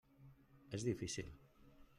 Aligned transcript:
És 0.79 0.87
difícil. 0.87 1.31